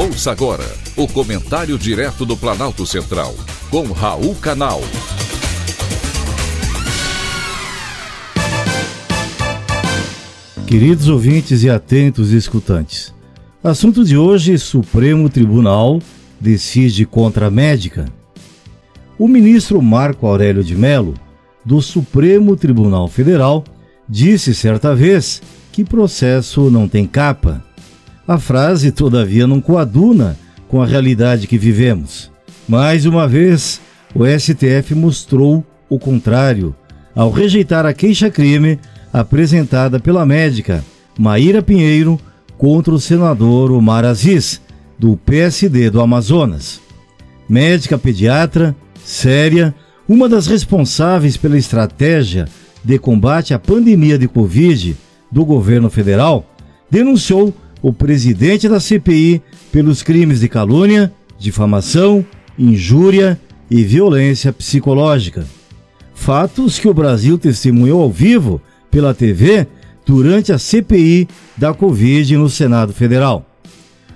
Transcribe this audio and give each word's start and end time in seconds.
Ouça 0.00 0.30
agora 0.30 0.64
o 0.96 1.06
comentário 1.06 1.76
direto 1.78 2.24
do 2.24 2.34
Planalto 2.34 2.86
Central, 2.86 3.34
com 3.70 3.82
Raul 3.92 4.34
Canal. 4.36 4.80
Queridos 10.66 11.06
ouvintes 11.06 11.62
e 11.64 11.68
atentos 11.68 12.32
escutantes, 12.32 13.12
assunto 13.62 14.02
de 14.02 14.16
hoje: 14.16 14.56
Supremo 14.56 15.28
Tribunal 15.28 16.00
decide 16.40 17.04
contra 17.04 17.48
a 17.48 17.50
médica. 17.50 18.06
O 19.18 19.28
ministro 19.28 19.82
Marco 19.82 20.26
Aurélio 20.26 20.64
de 20.64 20.76
Mello, 20.76 21.12
do 21.62 21.82
Supremo 21.82 22.56
Tribunal 22.56 23.06
Federal, 23.06 23.62
disse 24.08 24.54
certa 24.54 24.96
vez 24.96 25.42
que 25.70 25.84
processo 25.84 26.70
não 26.70 26.88
tem 26.88 27.06
capa. 27.06 27.62
A 28.30 28.38
frase, 28.38 28.92
todavia, 28.92 29.44
não 29.44 29.60
coaduna 29.60 30.38
com 30.68 30.80
a 30.80 30.86
realidade 30.86 31.48
que 31.48 31.58
vivemos. 31.58 32.30
Mais 32.68 33.04
uma 33.04 33.26
vez, 33.26 33.80
o 34.14 34.24
STF 34.24 34.94
mostrou 34.94 35.66
o 35.88 35.98
contrário 35.98 36.72
ao 37.12 37.32
rejeitar 37.32 37.84
a 37.84 37.92
queixa-crime 37.92 38.78
apresentada 39.12 39.98
pela 39.98 40.24
médica 40.24 40.84
Maíra 41.18 41.60
Pinheiro 41.60 42.20
contra 42.56 42.94
o 42.94 43.00
senador 43.00 43.72
Omar 43.72 44.04
Aziz, 44.04 44.60
do 44.96 45.16
PSD 45.16 45.90
do 45.90 46.00
Amazonas. 46.00 46.80
Médica 47.48 47.98
pediatra, 47.98 48.76
séria, 49.04 49.74
uma 50.08 50.28
das 50.28 50.46
responsáveis 50.46 51.36
pela 51.36 51.58
estratégia 51.58 52.46
de 52.84 52.96
combate 52.96 53.52
à 53.52 53.58
pandemia 53.58 54.16
de 54.16 54.28
Covid 54.28 54.96
do 55.32 55.44
governo 55.44 55.90
federal, 55.90 56.48
denunciou 56.88 57.52
o 57.82 57.92
presidente 57.92 58.68
da 58.68 58.80
CPI 58.80 59.42
pelos 59.72 60.02
crimes 60.02 60.40
de 60.40 60.48
calúnia, 60.48 61.12
difamação, 61.38 62.24
injúria 62.58 63.40
e 63.70 63.82
violência 63.82 64.52
psicológica. 64.52 65.46
Fatos 66.14 66.78
que 66.78 66.88
o 66.88 66.94
Brasil 66.94 67.38
testemunhou 67.38 68.02
ao 68.02 68.10
vivo 68.10 68.60
pela 68.90 69.14
TV 69.14 69.66
durante 70.04 70.52
a 70.52 70.58
CPI 70.58 71.28
da 71.56 71.72
Covid 71.72 72.36
no 72.36 72.50
Senado 72.50 72.92
Federal. 72.92 73.46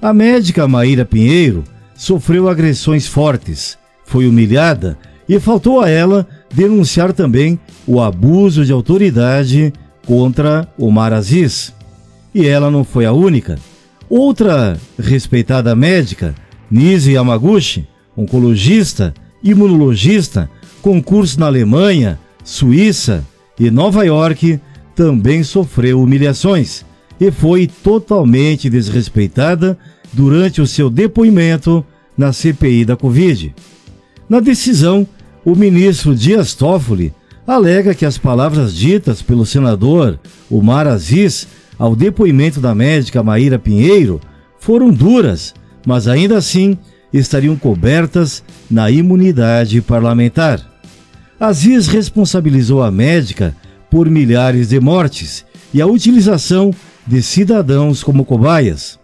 A 0.00 0.12
médica 0.12 0.68
Maíra 0.68 1.04
Pinheiro 1.04 1.64
sofreu 1.96 2.48
agressões 2.48 3.06
fortes, 3.06 3.76
foi 4.04 4.28
humilhada 4.28 4.96
e 5.28 5.40
faltou 5.40 5.80
a 5.80 5.88
ela 5.88 6.26
denunciar 6.54 7.12
também 7.12 7.58
o 7.86 8.00
abuso 8.00 8.64
de 8.64 8.72
autoridade 8.72 9.72
contra 10.06 10.68
Omar 10.78 11.12
Aziz. 11.12 11.74
E 12.38 12.46
ela 12.46 12.70
não 12.70 12.84
foi 12.84 13.04
a 13.04 13.12
única. 13.12 13.58
Outra 14.08 14.78
respeitada 14.96 15.74
médica, 15.74 16.36
Nise 16.70 17.14
Yamaguchi, 17.14 17.84
oncologista, 18.16 19.12
imunologista, 19.42 20.48
com 20.80 21.02
curso 21.02 21.40
na 21.40 21.46
Alemanha, 21.46 22.16
Suíça 22.44 23.26
e 23.58 23.72
Nova 23.72 24.04
York, 24.04 24.60
também 24.94 25.42
sofreu 25.42 26.00
humilhações 26.00 26.84
e 27.20 27.32
foi 27.32 27.66
totalmente 27.66 28.70
desrespeitada 28.70 29.76
durante 30.12 30.62
o 30.62 30.66
seu 30.66 30.88
depoimento 30.88 31.84
na 32.16 32.32
CPI 32.32 32.84
da 32.84 32.96
Covid. 32.96 33.52
Na 34.28 34.38
decisão, 34.38 35.04
o 35.44 35.56
ministro 35.56 36.14
Dias 36.14 36.54
Toffoli 36.54 37.12
alega 37.44 37.96
que 37.96 38.06
as 38.06 38.16
palavras 38.16 38.72
ditas 38.72 39.22
pelo 39.22 39.44
senador 39.44 40.20
Omar 40.48 40.86
Aziz 40.86 41.48
ao 41.78 41.94
depoimento 41.94 42.60
da 42.60 42.74
médica 42.74 43.22
Maíra 43.22 43.58
Pinheiro 43.58 44.20
foram 44.58 44.90
duras, 44.90 45.54
mas 45.86 46.08
ainda 46.08 46.36
assim 46.36 46.76
estariam 47.12 47.56
cobertas 47.56 48.42
na 48.70 48.90
imunidade 48.90 49.80
parlamentar. 49.80 50.60
Aziz 51.38 51.86
responsabilizou 51.86 52.82
a 52.82 52.90
médica 52.90 53.54
por 53.90 54.10
milhares 54.10 54.68
de 54.68 54.80
mortes 54.80 55.44
e 55.72 55.80
a 55.80 55.86
utilização 55.86 56.74
de 57.06 57.22
cidadãos 57.22 58.02
como 58.02 58.24
cobaias. 58.24 58.98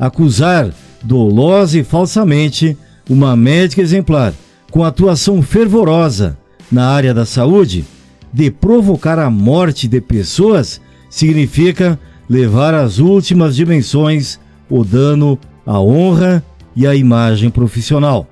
Acusar 0.00 0.72
dolosa 1.02 1.78
e 1.78 1.84
falsamente 1.84 2.76
uma 3.08 3.36
médica 3.36 3.82
exemplar 3.82 4.32
com 4.70 4.82
atuação 4.82 5.42
fervorosa 5.42 6.36
na 6.72 6.88
área 6.88 7.12
da 7.12 7.26
saúde 7.26 7.84
de 8.32 8.50
provocar 8.50 9.18
a 9.18 9.30
morte 9.30 9.86
de 9.86 10.00
pessoas 10.00 10.80
significa 11.08 12.00
levar 12.34 12.74
às 12.74 12.98
últimas 12.98 13.54
dimensões 13.54 14.40
o 14.68 14.82
dano 14.82 15.38
à 15.64 15.80
honra 15.80 16.44
e 16.74 16.84
à 16.84 16.92
imagem 16.92 17.48
profissional. 17.48 18.28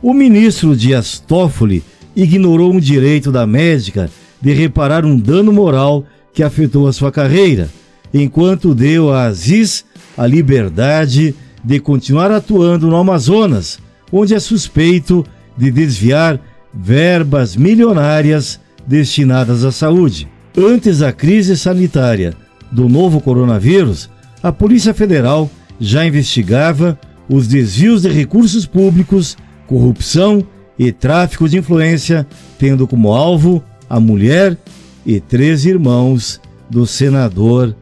O 0.00 0.14
ministro 0.14 0.76
Dias 0.76 1.18
Toffoli 1.18 1.82
ignorou 2.14 2.72
um 2.72 2.78
direito 2.78 3.32
da 3.32 3.44
médica 3.44 4.08
de 4.40 4.52
reparar 4.52 5.04
um 5.04 5.18
dano 5.18 5.52
moral 5.52 6.04
que 6.32 6.44
afetou 6.44 6.86
a 6.86 6.92
sua 6.92 7.10
carreira, 7.10 7.68
enquanto 8.12 8.72
deu 8.72 9.12
a 9.12 9.24
Aziz 9.24 9.84
a 10.16 10.28
liberdade 10.28 11.34
de 11.64 11.80
continuar 11.80 12.30
atuando 12.30 12.86
no 12.86 12.96
Amazonas, 12.96 13.80
onde 14.12 14.32
é 14.32 14.38
suspeito 14.38 15.26
de 15.58 15.72
desviar 15.72 16.38
verbas 16.72 17.56
milionárias 17.56 18.60
destinadas 18.86 19.64
à 19.64 19.72
saúde. 19.72 20.28
Antes 20.56 21.00
da 21.00 21.12
crise 21.12 21.56
sanitária 21.56 22.43
do 22.74 22.88
novo 22.88 23.20
coronavírus, 23.20 24.10
a 24.42 24.50
Polícia 24.50 24.92
Federal 24.92 25.48
já 25.80 26.04
investigava 26.04 26.98
os 27.28 27.46
desvios 27.46 28.02
de 28.02 28.08
recursos 28.08 28.66
públicos, 28.66 29.36
corrupção 29.66 30.44
e 30.78 30.90
tráfico 30.90 31.48
de 31.48 31.56
influência, 31.56 32.26
tendo 32.58 32.86
como 32.86 33.12
alvo 33.12 33.62
a 33.88 34.00
mulher 34.00 34.58
e 35.06 35.20
três 35.20 35.64
irmãos 35.64 36.40
do 36.68 36.86
senador 36.86 37.74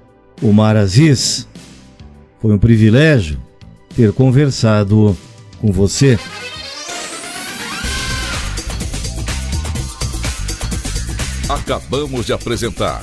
Omar 0.42 0.76
Aziz. 0.76 1.48
Foi 2.40 2.52
um 2.52 2.58
privilégio 2.58 3.40
ter 3.96 4.12
conversado 4.12 5.16
com 5.58 5.72
você. 5.72 6.18
Acabamos 11.48 12.26
de 12.26 12.32
apresentar 12.32 13.02